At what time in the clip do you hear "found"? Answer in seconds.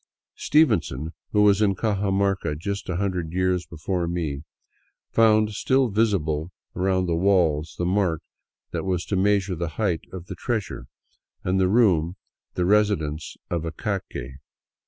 5.11-5.53